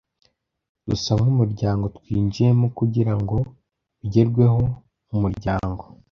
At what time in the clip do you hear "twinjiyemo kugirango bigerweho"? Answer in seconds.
1.97-4.61